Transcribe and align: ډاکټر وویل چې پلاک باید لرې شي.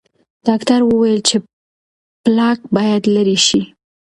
ډاکټر 0.47 0.79
وویل 0.85 1.19
چې 1.27 1.35
پلاک 2.23 2.59
باید 2.75 3.03
لرې 3.15 3.37
شي. 3.47 3.61